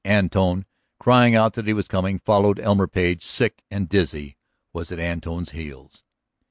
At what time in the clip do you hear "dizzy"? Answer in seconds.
3.87-4.35